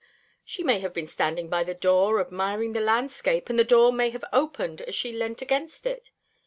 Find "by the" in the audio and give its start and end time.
1.47-1.75